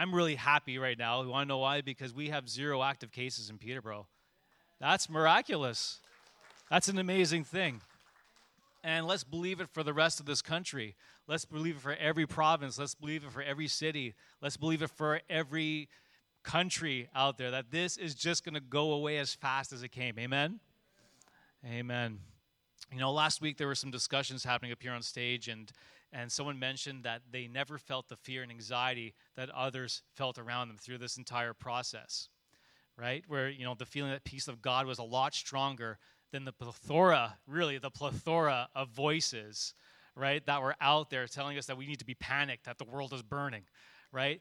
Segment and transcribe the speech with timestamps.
[0.00, 1.20] I'm really happy right now.
[1.20, 1.82] You want to know why?
[1.82, 4.06] Because we have zero active cases in Peterborough.
[4.80, 5.98] That's miraculous.
[6.70, 7.82] That's an amazing thing.
[8.82, 10.96] And let's believe it for the rest of this country.
[11.28, 12.78] Let's believe it for every province.
[12.78, 14.14] Let's believe it for every city.
[14.40, 15.90] Let's believe it for every
[16.44, 19.90] country out there that this is just going to go away as fast as it
[19.90, 20.18] came.
[20.18, 20.60] Amen?
[21.70, 22.20] Amen.
[22.90, 25.70] You know, last week there were some discussions happening up here on stage, and,
[26.12, 30.68] and someone mentioned that they never felt the fear and anxiety that others felt around
[30.68, 32.28] them through this entire process,
[32.96, 33.24] right?
[33.28, 35.98] Where, you know, the feeling that peace of God was a lot stronger
[36.32, 39.74] than the plethora, really, the plethora of voices,
[40.14, 42.84] right, that were out there telling us that we need to be panicked, that the
[42.84, 43.62] world is burning,
[44.12, 44.40] right?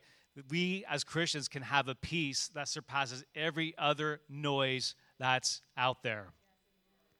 [0.49, 6.27] We as Christians can have a peace that surpasses every other noise that's out there.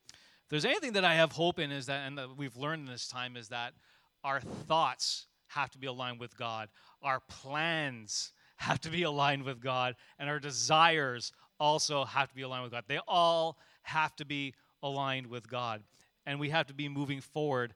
[0.09, 2.91] If there's anything that I have hope in is that, and that we've learned in
[2.91, 3.73] this time, is that
[4.23, 6.69] our thoughts have to be aligned with God,
[7.01, 12.41] our plans have to be aligned with God, and our desires also have to be
[12.41, 12.83] aligned with God.
[12.87, 14.53] They all have to be
[14.83, 15.83] aligned with God.
[16.25, 17.73] And we have to be moving forward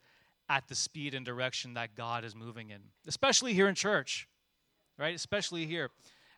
[0.50, 4.28] at the speed and direction that God is moving in, especially here in church,
[5.00, 5.16] right?
[5.16, 5.90] Especially here.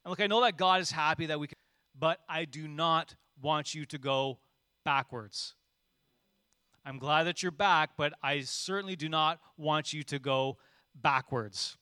[0.04, 1.56] And look, I know that God is happy that we can,
[1.98, 4.38] but I do not want you to go
[4.84, 5.56] backwards.
[6.86, 10.58] I'm glad that you're back, but I certainly do not want you to go
[10.94, 11.78] backwards.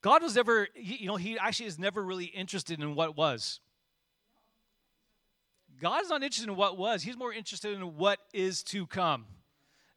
[0.00, 3.60] God was never, you know, He actually is never really interested in what was.
[5.80, 9.26] God's not interested in what was, He's more interested in what is to come.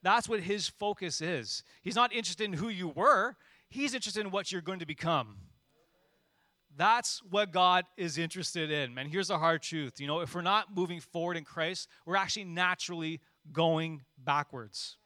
[0.01, 1.61] That's what His focus is.
[1.83, 3.35] He's not interested in who you were,
[3.69, 5.35] He's interested in what you're going to become.
[6.77, 8.97] That's what God is interested in.
[8.97, 9.99] And here's the hard truth.
[9.99, 13.19] You know, if we're not moving forward in Christ, we're actually naturally
[13.51, 14.97] going backwards.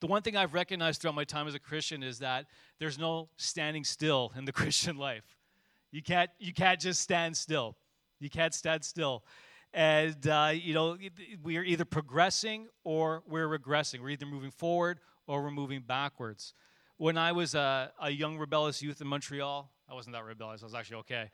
[0.00, 2.46] The one thing I've recognized throughout my time as a Christian is that
[2.78, 5.36] there's no standing still in the Christian life.
[5.92, 7.76] You can't, you can't just stand still.
[8.18, 9.24] You can't stand still.
[9.72, 10.96] And, uh, you know,
[11.42, 14.00] we are either progressing or we're regressing.
[14.00, 16.54] We're either moving forward or we're moving backwards.
[16.96, 20.66] When I was a, a young rebellious youth in Montreal, I wasn't that rebellious, I
[20.66, 21.30] was actually okay.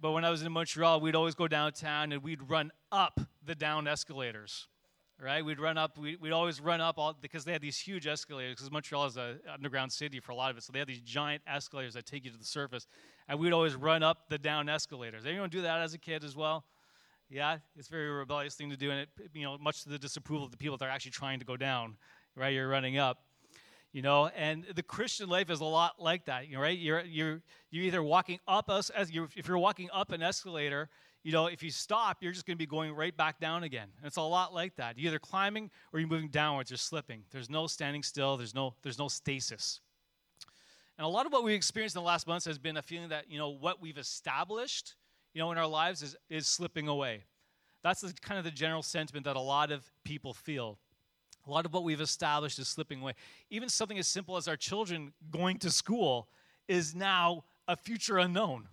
[0.00, 3.54] But when I was in Montreal, we'd always go downtown and we'd run up the
[3.54, 4.68] down escalators
[5.22, 5.44] right?
[5.44, 8.56] We'd run up, we, would always run up all, because they had these huge escalators,
[8.56, 11.00] because Montreal is an underground city for a lot of it, so they had these
[11.00, 12.86] giant escalators that take you to the surface,
[13.28, 15.26] and we'd always run up the down escalators.
[15.26, 16.64] Anyone do that as a kid as well?
[17.28, 19.98] Yeah, it's a very rebellious thing to do, and it, you know, much to the
[19.98, 21.96] disapproval of the people that are actually trying to go down,
[22.34, 22.52] right?
[22.52, 23.18] You're running up,
[23.92, 26.76] you know, and the Christian life is a lot like that, you know, right?
[26.76, 30.88] You're you're you're either walking up us as you if you're walking up an escalator,
[31.22, 33.88] you know, if you stop, you're just going to be going right back down again.
[33.98, 34.98] And it's a lot like that.
[34.98, 36.70] You're either climbing or you're moving downwards.
[36.70, 37.24] You're slipping.
[37.30, 38.36] There's no standing still.
[38.36, 39.80] There's no there's no stasis.
[40.96, 43.10] And a lot of what we've experienced in the last months has been a feeling
[43.10, 44.96] that you know what we've established,
[45.34, 47.24] you know, in our lives is is slipping away.
[47.82, 50.78] That's the, kind of the general sentiment that a lot of people feel.
[51.46, 53.14] A lot of what we've established is slipping away.
[53.48, 56.28] Even something as simple as our children going to school
[56.68, 58.68] is now a future unknown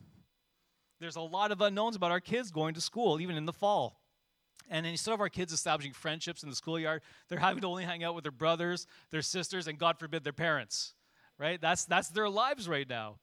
[1.00, 4.02] there's a lot of unknowns about our kids going to school, even in the fall.
[4.70, 8.04] And instead of our kids establishing friendships in the schoolyard, they're having to only hang
[8.04, 10.94] out with their brothers, their sisters, and God forbid, their parents.
[11.38, 11.62] Right?
[11.62, 13.18] That's that's their lives right now.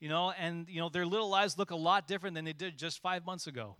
[0.00, 2.78] You know, and you know, their little lives look a lot different than they did
[2.78, 3.76] just five months ago.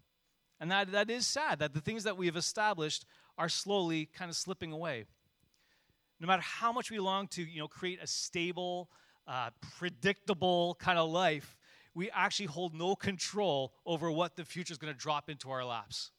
[0.61, 3.05] And that, that is sad that the things that we have established
[3.37, 5.05] are slowly kind of slipping away.
[6.21, 8.89] No matter how much we long to, you know, create a stable,
[9.27, 11.57] uh, predictable kind of life,
[11.95, 15.65] we actually hold no control over what the future is going to drop into our
[15.65, 16.11] laps.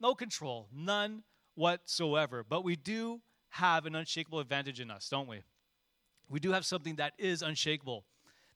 [0.00, 1.22] No control, none
[1.54, 2.44] whatsoever.
[2.48, 3.20] But we do
[3.50, 5.42] have an unshakable advantage in us, don't we?
[6.28, 8.04] We do have something that is unshakable,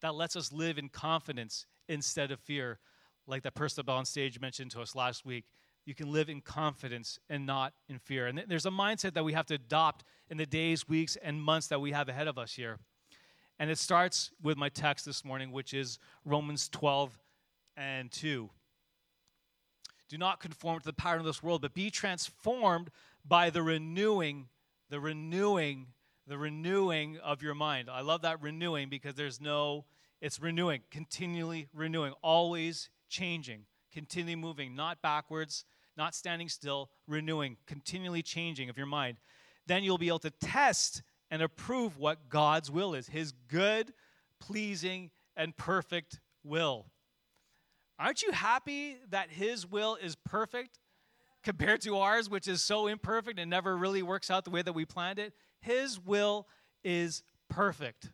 [0.00, 2.78] that lets us live in confidence instead of fear,
[3.26, 5.44] like that person on stage mentioned to us last week.
[5.86, 8.26] You can live in confidence and not in fear.
[8.26, 11.68] And there's a mindset that we have to adopt in the days, weeks, and months
[11.68, 12.78] that we have ahead of us here.
[13.60, 17.16] And it starts with my text this morning, which is Romans 12
[17.76, 18.48] and 2.
[20.08, 22.90] Do not conform to the pattern of this world, but be transformed
[23.22, 24.48] by the renewing,
[24.88, 25.88] the renewing,
[26.26, 27.90] the renewing of your mind.
[27.90, 29.84] I love that renewing because there's no,
[30.22, 35.66] it's renewing, continually renewing, always changing, continually moving, not backwards,
[35.98, 39.18] not standing still, renewing, continually changing of your mind.
[39.66, 43.92] Then you'll be able to test and approve what God's will is his good,
[44.40, 46.86] pleasing, and perfect will.
[47.98, 50.78] Aren't you happy that his will is perfect
[51.44, 54.72] compared to ours, which is so imperfect and never really works out the way that
[54.72, 55.34] we planned it?
[55.60, 56.46] His will
[56.82, 58.10] is perfect.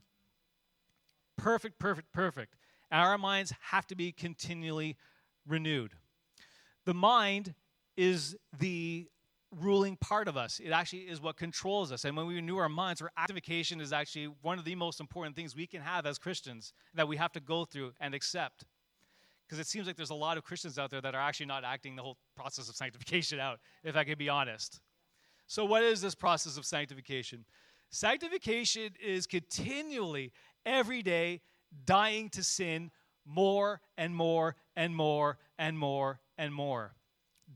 [1.39, 2.57] Perfect, perfect, perfect.
[2.91, 4.97] Our minds have to be continually
[5.47, 5.93] renewed.
[6.85, 7.55] The mind
[7.97, 9.09] is the
[9.51, 10.61] ruling part of us.
[10.63, 12.05] It actually is what controls us.
[12.05, 15.37] And when we renew our minds, our activation is actually one of the most important
[15.37, 18.65] things we can have as Christians that we have to go through and accept.
[19.47, 21.65] Because it seems like there's a lot of Christians out there that are actually not
[21.65, 24.81] acting the whole process of sanctification out, if I can be honest.
[25.47, 27.45] So, what is this process of sanctification?
[27.91, 30.33] Sanctification is continually,
[30.65, 31.41] every day,
[31.85, 32.91] dying to sin
[33.25, 36.95] more and more and more and more and more.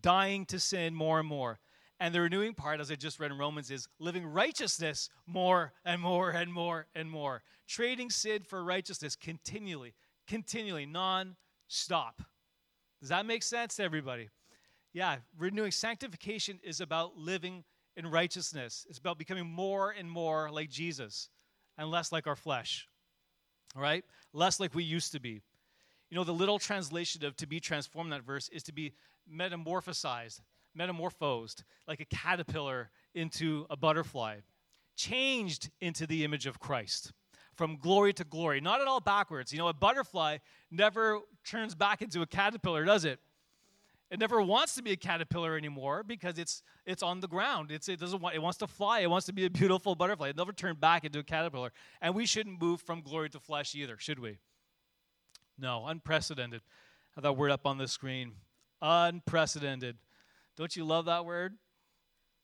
[0.02, 1.58] Dying to sin more and more.
[2.00, 6.00] And the renewing part, as I just read in Romans, is living righteousness more and
[6.00, 7.42] more and more and more.
[7.68, 9.94] Trading sin for righteousness continually,
[10.26, 11.36] continually, non
[11.68, 12.22] stop.
[13.00, 14.30] Does that make sense to everybody?
[14.92, 17.64] Yeah, renewing sanctification is about living
[17.96, 18.86] in righteousness.
[18.88, 21.28] It's about becoming more and more like Jesus
[21.76, 22.88] and less like our flesh.
[23.76, 24.04] All right?
[24.32, 25.42] Less like we used to be.
[26.10, 28.94] You know, the little translation of to be transformed that verse is to be
[29.32, 30.40] metamorphosized,
[30.74, 34.38] metamorphosed, like a caterpillar into a butterfly,
[34.96, 37.12] changed into the image of Christ
[37.54, 38.60] from glory to glory.
[38.60, 39.52] Not at all backwards.
[39.52, 40.38] You know, a butterfly
[40.70, 43.20] never turns back into a caterpillar, does it?
[44.10, 47.70] It never wants to be a caterpillar anymore because it's it's on the ground.
[47.70, 49.00] It's, it doesn't want it wants to fly.
[49.00, 50.30] It wants to be a beautiful butterfly.
[50.30, 51.70] It never turn back into a caterpillar.
[52.00, 54.38] And we shouldn't move from glory to flesh either, should we?
[55.58, 56.62] No, unprecedented.
[57.14, 58.32] Have that word up on the screen.
[58.80, 59.98] Unprecedented.
[60.56, 61.54] Don't you love that word?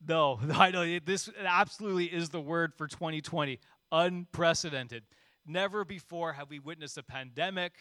[0.05, 3.59] No, I know this absolutely is the word for 2020.
[3.91, 5.03] Unprecedented.
[5.45, 7.73] Never before have we witnessed a pandemic,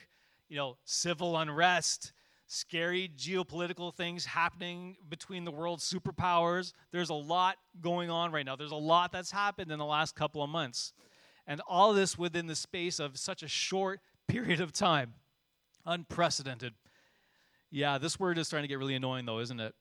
[0.49, 2.13] you know, civil unrest,
[2.47, 6.73] scary geopolitical things happening between the world's superpowers.
[6.93, 8.55] There's a lot going on right now.
[8.55, 10.93] There's a lot that's happened in the last couple of months.
[11.47, 15.15] And all this within the space of such a short period of time.
[15.85, 16.75] Unprecedented.
[17.71, 19.75] Yeah, this word is starting to get really annoying, though, isn't it?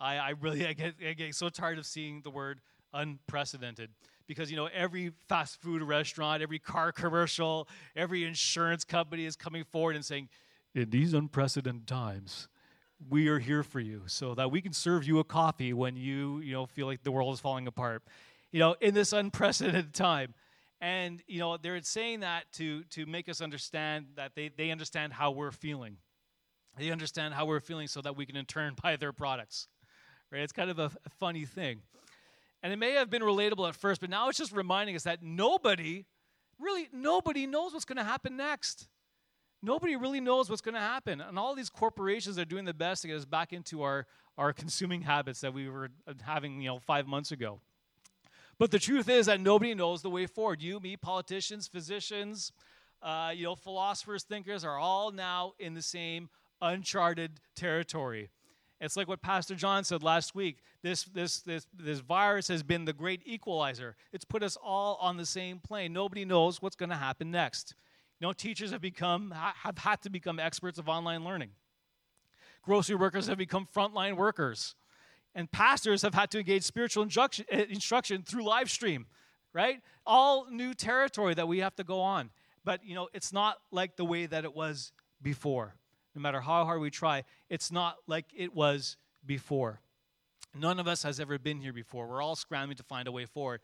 [0.00, 2.60] I, I really I get, I get so tired of seeing the word
[2.92, 3.90] unprecedented
[4.26, 9.62] because you know every fast food restaurant every car commercial every insurance company is coming
[9.62, 10.28] forward and saying
[10.74, 12.48] in these unprecedented times,
[13.08, 16.40] we are here for you so that we can serve you a coffee when you,
[16.40, 18.02] you know, feel like the world is falling apart.
[18.52, 20.34] You know, in this unprecedented time.
[20.82, 25.12] And, you know, they're saying that to, to make us understand that they, they understand
[25.12, 25.98] how we're feeling.
[26.78, 29.68] They understand how we're feeling so that we can in turn buy their products.
[30.30, 30.42] Right?
[30.42, 31.80] It's kind of a, funny thing.
[32.62, 35.22] And it may have been relatable at first, but now it's just reminding us that
[35.22, 36.04] nobody,
[36.58, 38.88] really nobody knows what's going to happen next
[39.62, 41.20] nobody really knows what's going to happen.
[41.20, 44.06] And all these corporations are doing the best to get us back into our,
[44.38, 45.90] our consuming habits that we were
[46.22, 47.60] having, you know, five months ago.
[48.58, 50.60] But the truth is that nobody knows the way forward.
[50.62, 52.52] You, me, politicians, physicians,
[53.02, 56.28] uh, you know, philosophers, thinkers are all now in the same
[56.60, 58.28] uncharted territory.
[58.80, 60.58] It's like what Pastor John said last week.
[60.82, 63.94] This, this, this, this virus has been the great equalizer.
[64.12, 65.92] It's put us all on the same plane.
[65.92, 67.74] Nobody knows what's going to happen next.
[68.18, 71.50] You know, teachers have become have had to become experts of online learning.
[72.62, 74.74] Grocery workers have become frontline workers.
[75.34, 79.06] And pastors have had to engage spiritual instruction, eh, instruction through live stream,
[79.52, 79.80] right?
[80.04, 82.30] All new territory that we have to go on.
[82.64, 84.92] But, you know, it's not like the way that it was
[85.22, 85.76] before.
[86.14, 89.80] No matter how hard we try, it's not like it was before.
[90.58, 92.08] None of us has ever been here before.
[92.08, 93.60] We're all scrambling to find a way forward.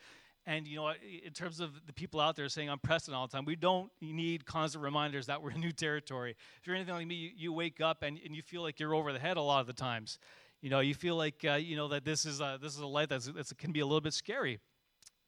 [0.47, 0.93] And you know,
[1.25, 3.91] in terms of the people out there saying I'm pressing all the time, we don't
[4.01, 6.37] need constant reminders that we're in new territory.
[6.61, 8.95] If you're anything like me, you, you wake up and, and you feel like you're
[8.95, 10.21] over the head a lot of the times.
[10.63, 12.87] You know, you feel like uh, you know that this is a, this is a
[12.87, 14.61] life that's, that's can be a little bit scary.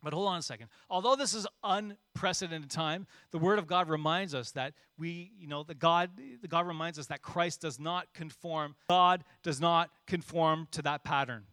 [0.03, 0.69] But hold on a second.
[0.89, 5.65] Although this is unprecedented time, the Word of God reminds us that we, you know,
[5.65, 8.77] the God, the God reminds us that Christ does not conform.
[8.89, 11.45] God does not conform to that pattern.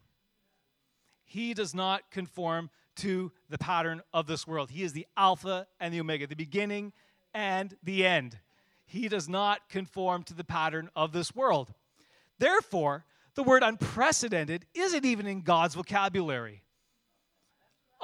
[1.24, 4.70] He does not conform to the pattern of this world.
[4.70, 6.92] He is the Alpha and the Omega, the beginning
[7.34, 8.38] and the end.
[8.86, 11.74] He does not conform to the pattern of this world.
[12.38, 16.62] Therefore, the word unprecedented isn't even in God's vocabulary.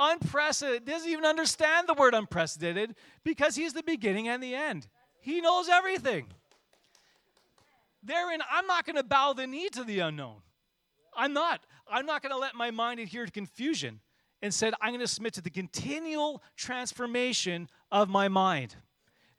[0.04, 4.88] Unprecedented doesn't even understand the word unprecedented because he's the beginning and the end.
[5.21, 6.26] He knows everything.
[8.02, 10.38] Therein, I'm not going to bow the knee to the unknown.
[11.16, 11.64] I'm not.
[11.88, 14.00] I'm not going to let my mind adhere to confusion
[14.40, 18.75] and said, I'm going to submit to the continual transformation of my mind.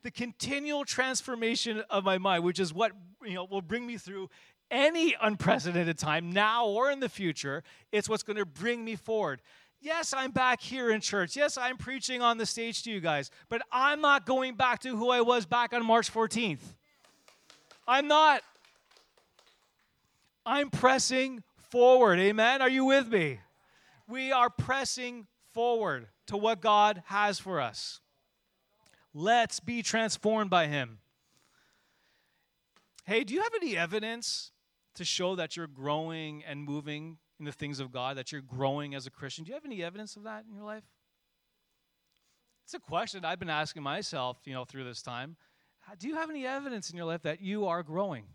[0.04, 2.94] The continual transformation of my mind, which is what
[3.26, 4.30] you know, will bring me through
[4.72, 7.64] any unprecedented time, now or in the future.
[7.92, 9.42] It's what's going to bring me forward.
[9.84, 11.36] Yes, I'm back here in church.
[11.36, 14.96] Yes, I'm preaching on the stage to you guys, but I'm not going back to
[14.96, 16.62] who I was back on March 14th.
[17.86, 18.42] I'm not.
[20.46, 22.18] I'm pressing forward.
[22.20, 22.62] Amen.
[22.62, 23.42] Are you with me?
[24.08, 28.00] We are pressing forward to what God has for us.
[29.14, 31.00] Let's be transformed by Him.
[33.04, 34.52] Hey, do you have any evidence
[34.96, 38.96] to show that you're growing and moving in the things of God, that you're growing
[38.96, 39.44] as a Christian?
[39.44, 40.84] Do you have any evidence of that in your life?
[42.66, 45.36] It's a question I've been asking myself, you know, through this time.
[46.00, 48.26] Do you have any evidence in your life that you are growing?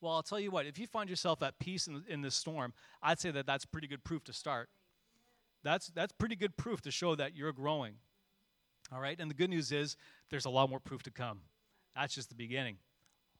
[0.00, 2.72] Well, I'll tell you what, if you find yourself at peace in, in this storm,
[3.02, 4.68] I'd say that that's pretty good proof to start.
[5.62, 7.94] That's, that's pretty good proof to show that you're growing.
[8.92, 9.18] All right?
[9.18, 9.96] And the good news is
[10.30, 11.40] there's a lot more proof to come.
[11.94, 12.76] That's just the beginning.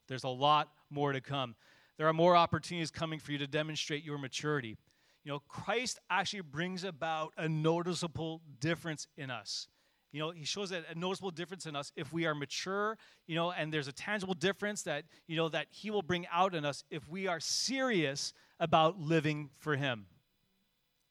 [0.07, 1.55] There's a lot more to come.
[2.01, 4.79] There are more opportunities coming for you to demonstrate your maturity.
[5.23, 9.69] You know, Christ actually brings about a noticeable difference in us.
[10.11, 13.35] You know, he shows a, a noticeable difference in us if we are mature, you
[13.35, 16.65] know, and there's a tangible difference that, you know, that he will bring out in
[16.65, 20.07] us if we are serious about living for him.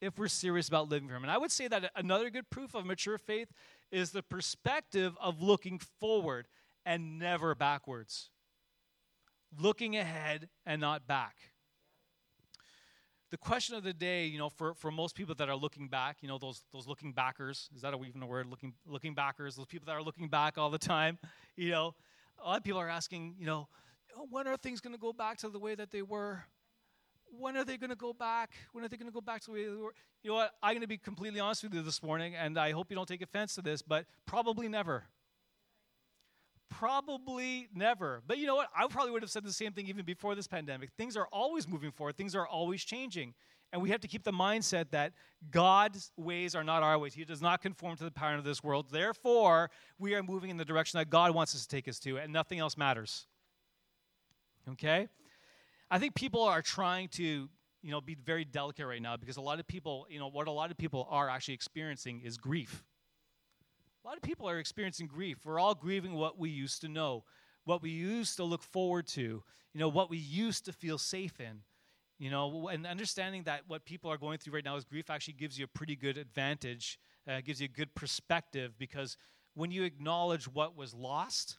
[0.01, 1.21] If we're serious about living for him.
[1.21, 3.51] And I would say that another good proof of mature faith
[3.91, 6.47] is the perspective of looking forward
[6.83, 8.31] and never backwards
[9.57, 11.35] looking ahead and not back.
[13.31, 16.17] The question of the day, you know, for, for most people that are looking back,
[16.21, 18.47] you know, those, those looking backers, is that even a word?
[18.47, 21.19] Looking, looking backers, those people that are looking back all the time,
[21.55, 21.93] you know,
[22.43, 23.67] a lot of people are asking, you know,
[24.17, 26.43] oh, when are things going to go back to the way that they were?
[27.31, 28.51] When are they going to go back?
[28.71, 29.93] When are they going to go back to the way they were?
[30.23, 30.53] You know what?
[30.63, 33.07] I'm going to be completely honest with you this morning, and I hope you don't
[33.07, 35.03] take offense to this, but probably never.
[36.79, 38.21] Probably never.
[38.25, 38.69] But you know what?
[38.73, 40.91] I probably would have said the same thing even before this pandemic.
[40.97, 43.33] Things are always moving forward, things are always changing.
[43.73, 45.11] And we have to keep the mindset that
[45.51, 47.13] God's ways are not our ways.
[47.13, 48.87] He does not conform to the pattern of this world.
[48.91, 49.69] Therefore,
[49.99, 52.31] we are moving in the direction that God wants us to take us to, and
[52.31, 53.27] nothing else matters.
[54.71, 55.09] Okay?
[55.91, 59.41] I think people are trying to, you know, be very delicate right now because a
[59.41, 62.85] lot of people, you know, what a lot of people are actually experiencing is grief.
[64.03, 65.39] A lot of people are experiencing grief.
[65.45, 67.25] We're all grieving what we used to know,
[67.65, 71.39] what we used to look forward to, you know, what we used to feel safe
[71.39, 71.61] in.
[72.17, 75.35] You know, and understanding that what people are going through right now is grief actually
[75.35, 79.15] gives you a pretty good advantage, uh, gives you a good perspective because
[79.53, 81.57] when you acknowledge what was lost,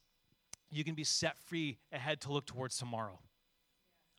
[0.71, 3.19] you can be set free ahead to look towards tomorrow.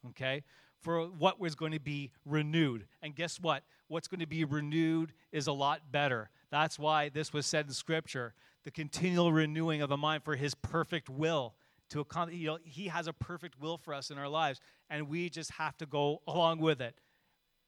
[0.09, 0.43] Okay?
[0.79, 2.87] For what was going to be renewed.
[3.03, 3.63] And guess what?
[3.91, 6.29] What's going to be renewed is a lot better.
[6.49, 8.33] That's why this was said in Scripture
[8.63, 11.55] the continual renewing of the mind for His perfect will.
[11.89, 15.09] To accomplish, you know, He has a perfect will for us in our lives, and
[15.09, 16.95] we just have to go along with it.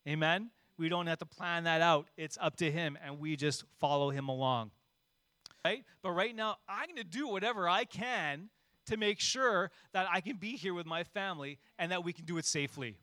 [0.08, 0.50] Amen?
[0.78, 2.08] We don't have to plan that out.
[2.16, 4.72] It's up to Him, and we just follow Him along.
[5.66, 5.84] Right?
[6.04, 8.50] But right now, I'm going to do whatever I can
[8.86, 12.24] to make sure that I can be here with my family and that we can
[12.24, 12.96] do it safely.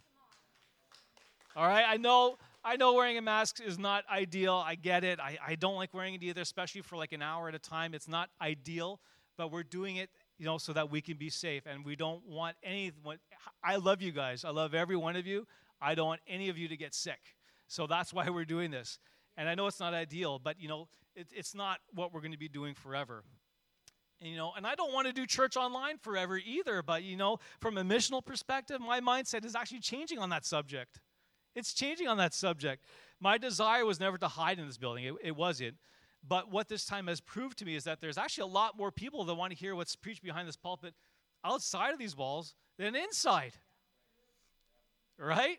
[1.56, 1.84] All right?
[1.86, 4.54] I know I know wearing a mask is not ideal.
[4.54, 5.18] I get it.
[5.18, 7.94] I, I don't like wearing it either, especially for like an hour at a time.
[7.94, 9.00] It's not ideal,
[9.38, 11.62] but we're doing it, you know, so that we can be safe.
[11.64, 13.18] And we don't want anyone.
[13.64, 14.44] I love you guys.
[14.44, 15.46] I love every one of you.
[15.80, 17.34] I don't want any of you to get sick.
[17.66, 18.98] So that's why we're doing this.
[19.38, 22.32] And I know it's not ideal, but you know, it, it's not what we're going
[22.32, 23.24] to be doing forever.
[24.20, 26.82] And, you know, and I don't want to do church online forever either.
[26.82, 31.00] But you know, from a missional perspective, my mindset is actually changing on that subject.
[31.54, 32.84] It's changing on that subject.
[33.20, 35.76] My desire was never to hide in this building, it, it wasn't.
[36.26, 38.90] But what this time has proved to me is that there's actually a lot more
[38.90, 40.94] people that want to hear what's preached behind this pulpit
[41.44, 43.52] outside of these walls than inside.
[45.18, 45.58] Right?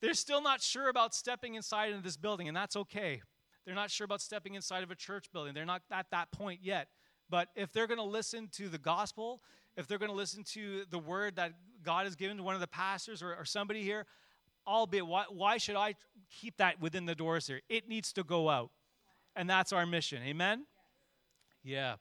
[0.00, 3.22] They're still not sure about stepping inside into this building, and that's okay.
[3.64, 5.54] They're not sure about stepping inside of a church building.
[5.54, 6.88] They're not at that point yet.
[7.30, 9.40] But if they're going to listen to the gospel,
[9.76, 12.60] if they're going to listen to the word that God has given to one of
[12.60, 14.06] the pastors or, or somebody here,
[14.66, 15.94] albeit why, why should I
[16.30, 17.60] keep that within the doors here?
[17.68, 18.70] It needs to go out.
[19.34, 20.22] And that's our mission.
[20.22, 20.66] Amen?
[21.64, 21.94] Yeah.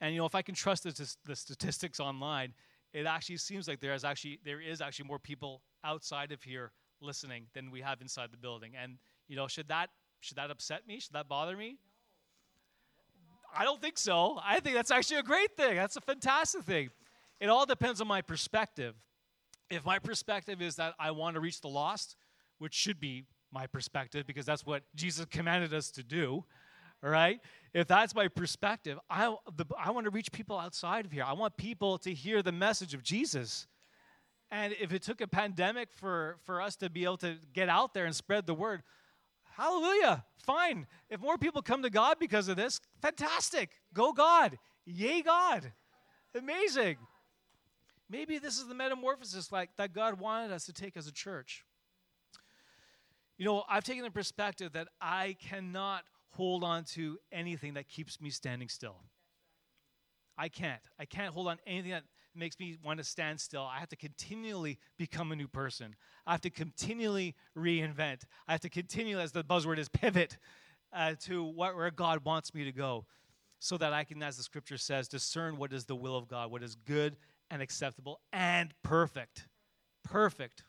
[0.00, 2.54] And you know, if I can trust the, the statistics online,
[2.92, 6.72] it actually seems like there is actually there is actually more people outside of here
[7.00, 8.72] listening than we have inside the building.
[8.80, 9.90] And you know, should that
[10.20, 11.00] should that upset me?
[11.00, 11.78] Should that bother me?
[13.56, 14.38] I don't think so.
[14.42, 15.76] I think that's actually a great thing.
[15.76, 16.90] That's a fantastic thing.
[17.40, 18.94] It all depends on my perspective
[19.70, 22.16] if my perspective is that I want to reach the lost,
[22.58, 26.44] which should be my perspective because that's what Jesus commanded us to do,
[27.02, 27.40] all right?
[27.74, 31.24] If that's my perspective, I, the, I want to reach people outside of here.
[31.24, 33.66] I want people to hear the message of Jesus.
[34.50, 37.94] And if it took a pandemic for, for us to be able to get out
[37.94, 38.82] there and spread the word,
[39.56, 40.22] Hallelujah.
[40.44, 40.86] Fine.
[41.08, 43.70] If more people come to God because of this, fantastic.
[43.94, 44.58] Go God.
[44.84, 45.72] Yay, God.
[46.34, 46.98] Amazing.
[48.08, 51.64] Maybe this is the metamorphosis like that God wanted us to take as a church.
[53.36, 58.20] You know, I've taken the perspective that I cannot hold on to anything that keeps
[58.20, 58.96] me standing still.
[60.38, 60.80] I can't.
[60.98, 63.62] I can't hold on anything that makes me want to stand still.
[63.62, 65.96] I have to continually become a new person.
[66.26, 68.22] I have to continually reinvent.
[68.46, 70.36] I have to continually, as the buzzword is, pivot
[70.92, 73.06] uh, to what, where God wants me to go
[73.58, 76.50] so that I can, as the scripture says, discern what is the will of God,
[76.50, 77.16] what is good
[77.50, 79.48] and acceptable and perfect.
[80.04, 80.64] Perfect.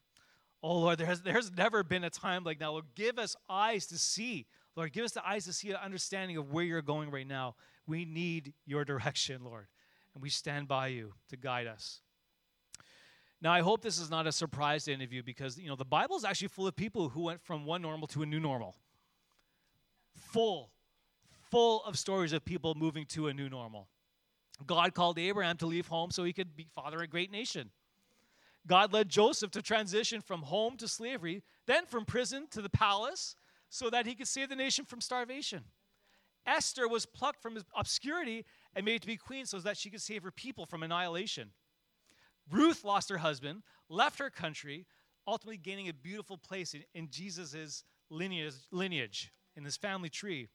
[0.64, 2.72] Oh Lord, there has, there's never been a time like now.
[2.72, 4.48] Lord, give us eyes to see.
[4.76, 7.56] Lord, give us the eyes to see an understanding of where you're going right now.
[7.88, 9.68] We need your direction, Lord.
[10.14, 12.02] And we stand by you to guide us.
[13.42, 15.76] Now, I hope this is not a surprise to any of you because, you know,
[15.76, 18.40] the Bible is actually full of people who went from one normal to a new
[18.40, 18.76] normal.
[20.16, 20.72] Full,
[21.52, 23.88] full of stories of people moving to a new normal.
[24.66, 27.70] God called Abraham to leave home so he could be father a great nation.
[28.66, 33.36] God led Joseph to transition from home to slavery, then from prison to the palace,
[33.70, 35.64] so that he could save the nation from starvation.
[36.46, 38.46] Esther was plucked from obscurity
[38.76, 41.52] and made to be queen so that she could save her people from annihilation.
[42.50, 44.86] Ruth lost her husband, left her country,
[45.28, 50.48] ultimately gaining a beautiful place in, in Jesus' lineage, lineage, in his family tree.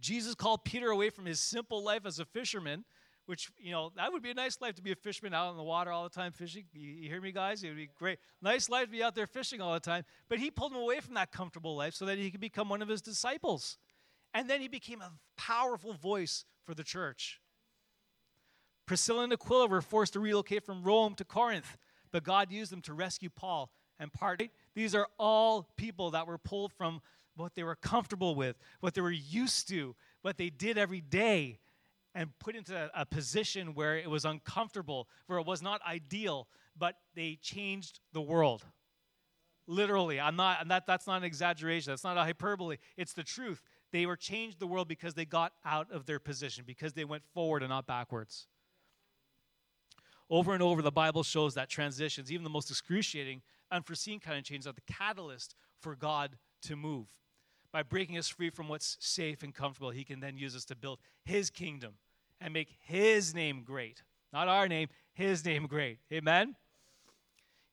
[0.00, 2.84] Jesus called Peter away from his simple life as a fisherman,
[3.26, 5.56] which, you know, that would be a nice life to be a fisherman out in
[5.56, 6.64] the water all the time fishing.
[6.72, 7.64] You, you hear me, guys?
[7.64, 8.18] It would be great.
[8.40, 10.04] Nice life to be out there fishing all the time.
[10.28, 12.82] But he pulled him away from that comfortable life so that he could become one
[12.82, 13.78] of his disciples.
[14.32, 17.40] And then he became a powerful voice for the church.
[18.86, 21.76] Priscilla and Aquila were forced to relocate from Rome to Corinth,
[22.12, 24.40] but God used them to rescue Paul and part.
[24.74, 27.00] These are all people that were pulled from
[27.36, 31.58] what they were comfortable with, what they were used to, what they did every day,
[32.14, 36.96] and put into a, position where it was uncomfortable, where it was not ideal, but
[37.14, 38.64] they changed the world.
[39.66, 41.92] Literally, I'm not, that, that's not an exaggeration.
[41.92, 42.78] That's not a hyperbole.
[42.96, 43.62] It's the truth.
[43.92, 47.22] They were changed the world because they got out of their position, because they went
[47.34, 48.46] forward and not backwards.
[50.30, 54.44] Over and over, the Bible shows that transitions, even the most excruciating, unforeseen kind of
[54.44, 57.06] changes, are the catalyst for God to move
[57.76, 60.74] by breaking us free from what's safe and comfortable, He can then use us to
[60.74, 61.92] build His kingdom
[62.40, 64.02] and make His name great.
[64.32, 65.98] Not our name, His name great.
[66.10, 66.56] Amen?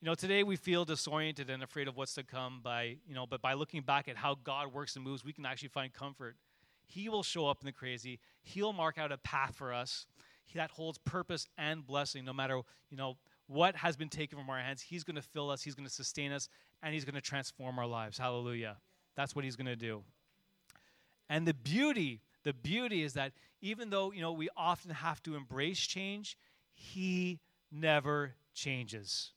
[0.01, 3.25] You know, today we feel disoriented and afraid of what's to come by, you know,
[3.25, 6.35] but by looking back at how God works and moves, we can actually find comfort.
[6.85, 8.19] He will show up in the crazy.
[8.41, 10.05] He'll mark out a path for us
[10.53, 13.15] that holds purpose and blessing no matter, you know,
[13.47, 14.81] what has been taken from our hands.
[14.81, 16.49] He's going to fill us, he's going to sustain us,
[16.81, 18.17] and he's going to transform our lives.
[18.17, 18.75] Hallelujah.
[19.15, 20.04] That's what he's going to do.
[21.30, 25.36] And the beauty, the beauty is that even though, you know, we often have to
[25.36, 26.38] embrace change,
[26.73, 27.39] he
[27.71, 29.32] never changes.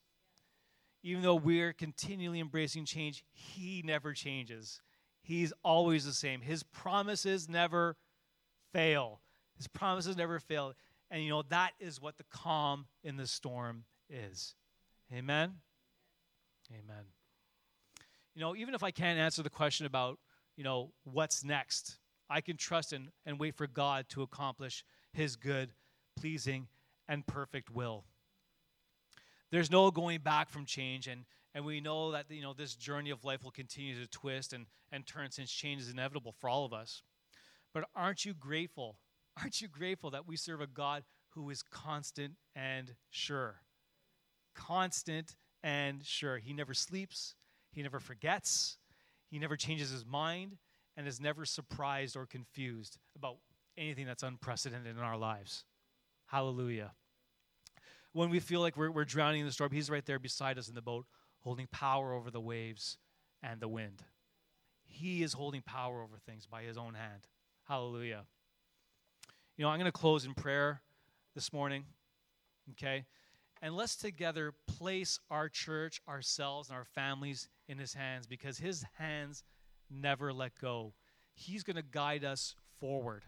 [1.03, 4.81] Even though we're continually embracing change, he never changes.
[5.23, 6.41] He's always the same.
[6.41, 7.97] His promises never
[8.73, 9.21] fail.
[9.57, 10.75] His promises never fail.
[11.11, 14.55] And you know, that is what the calm in the storm is.
[15.13, 15.55] Amen.
[16.73, 17.16] Amen
[18.37, 20.19] you know, even if I can't answer the question about,
[20.57, 21.97] you know, what's next,
[22.29, 25.73] I can trust and, and wait for God to accomplish his good,
[26.21, 26.69] pleasing,
[27.09, 28.05] and perfect will.
[29.51, 33.11] There's no going back from change, and, and we know that you know this journey
[33.11, 36.67] of life will continue to twist and, and turn since change is inevitable for all
[36.67, 37.03] of us.
[37.73, 38.99] But aren't you grateful?
[39.39, 43.61] Aren't you grateful that we serve a God who is constant and sure?
[44.55, 46.39] Constant and sure.
[46.39, 47.35] He never sleeps,
[47.77, 48.79] he never forgets,
[49.29, 50.57] he never changes his mind,
[50.97, 53.37] and is never surprised or confused about
[53.77, 55.67] anything that's unprecedented in our lives.
[56.25, 56.93] Hallelujah.
[58.15, 60.71] When we feel like we're, we're drowning in the storm, he's right there beside us
[60.71, 61.05] in the boat,
[61.41, 62.97] holding power over the waves
[63.43, 64.03] and the wind.
[64.87, 67.29] He is holding power over things by his own hand.
[67.69, 68.25] Hallelujah.
[69.59, 70.81] You know, I'm going to close in prayer
[71.35, 71.85] this morning.
[72.71, 73.05] Okay?
[73.61, 78.85] And let's together place our church, ourselves, and our families in His hands because His
[78.99, 79.43] hands
[79.91, 80.93] never let go.
[81.35, 83.25] He's going to guide us forward.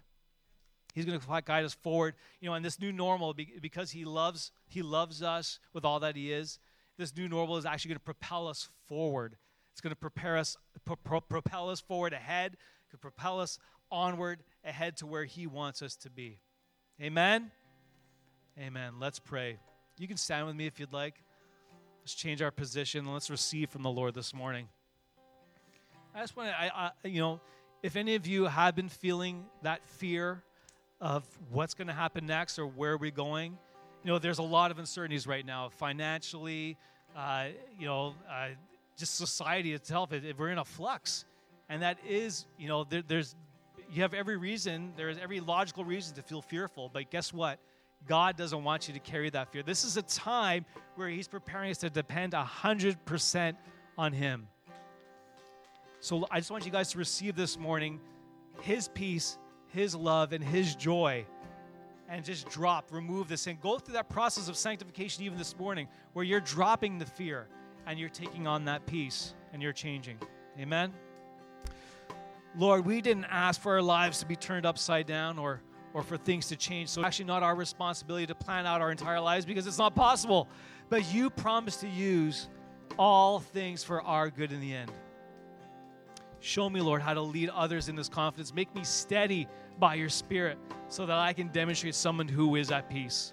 [0.95, 4.53] He's going to guide us forward, you know, in this new normal because He loves
[4.67, 6.59] He loves us with all that He is.
[6.97, 9.37] This new normal is actually going to propel us forward.
[9.73, 12.57] It's going to prepare us, pro- propel us forward ahead,
[12.91, 13.59] to propel us
[13.91, 16.41] onward ahead to where He wants us to be.
[17.01, 17.53] Amen.
[18.59, 18.95] Amen.
[18.99, 19.59] Let's pray.
[19.99, 21.23] You can stand with me if you'd like.
[22.09, 24.67] Let's change our position and let's receive from the Lord this morning.
[26.15, 27.39] I just want to, I, I, you know,
[27.83, 30.43] if any of you have been feeling that fear
[31.03, 33.59] of what's going to happen next or where are we're going,
[34.03, 36.79] you know, there's a lot of uncertainties right now, financially,
[37.15, 38.47] uh, you know, uh,
[38.97, 40.11] just society itself.
[40.11, 41.27] It, it, we're in a flux,
[41.69, 43.37] and that is, you know, there, there's,
[43.93, 46.89] you have every reason, there is every logical reason to feel fearful.
[46.91, 47.59] But guess what?
[48.07, 49.63] God doesn't want you to carry that fear.
[49.63, 50.65] This is a time
[50.97, 53.57] where He's preparing us to depend 100%
[53.97, 54.49] on Him.
[56.01, 58.01] So I just want you guys to receive this morning
[58.61, 61.27] His peace, His love, and His joy.
[62.09, 65.89] And just drop, remove this, and go through that process of sanctification even this morning
[66.15, 67.49] where you're dropping the fear
[67.87, 70.19] and you're taking on that peace and you're changing.
[70.59, 70.95] Amen?
[72.57, 75.61] Lord, we didn't ask for our lives to be turned upside down or,
[75.95, 76.89] or for things to change.
[76.89, 80.49] So, actually, not our responsibility to plan out our entire lives because it's not possible.
[80.89, 82.49] But you promise to use
[82.99, 84.91] all things for our good in the end.
[86.41, 88.55] Show me, Lord, how to lead others in this confidence.
[88.55, 89.49] Make me steady
[89.79, 93.33] by your Spirit so that I can demonstrate someone who is at peace.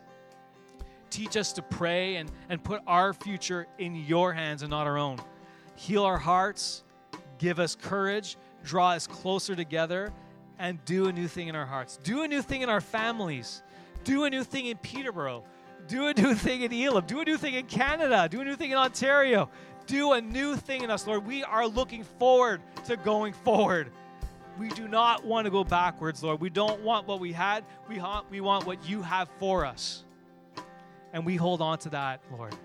[1.09, 4.97] Teach us to pray and, and put our future in your hands and not our
[4.97, 5.19] own.
[5.75, 6.83] Heal our hearts,
[7.37, 10.11] give us courage, draw us closer together,
[10.59, 11.97] and do a new thing in our hearts.
[12.03, 13.61] Do a new thing in our families.
[14.03, 15.43] Do a new thing in Peterborough.
[15.87, 17.05] Do a new thing in Elam.
[17.05, 18.27] Do a new thing in Canada.
[18.29, 19.49] Do a new thing in Ontario
[19.85, 21.25] do a new thing in us, Lord.
[21.25, 23.91] We are looking forward to going forward.
[24.57, 26.39] We do not want to go backwards, Lord.
[26.39, 27.65] We don't want what we had.
[27.89, 30.03] We want, we want what you have for us.
[31.13, 32.55] And we hold on to that, Lord.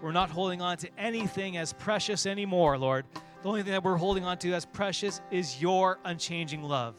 [0.00, 3.04] We're not holding on to anything as precious anymore, Lord.
[3.42, 6.94] The only thing that we're holding on to as precious is your unchanging love.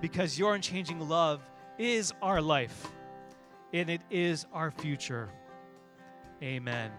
[0.00, 1.40] Because your unchanging love
[1.78, 2.92] is our life
[3.72, 5.28] and it is our future.
[6.42, 6.90] Amen.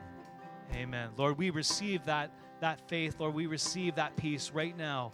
[0.74, 1.10] Amen.
[1.18, 3.16] Lord, we receive that, that faith.
[3.20, 5.14] Lord, we receive that peace right now.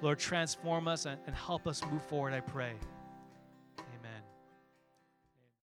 [0.00, 2.74] Lord, transform us and, and help us move forward, I pray.